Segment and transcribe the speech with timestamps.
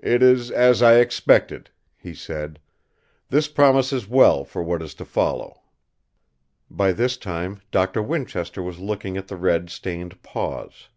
[0.00, 2.58] "It is as I expected," he said.
[3.28, 5.60] "This promises well for what is to follow."
[6.68, 10.88] By this time Doctor Winchester was looking at the red stained paws.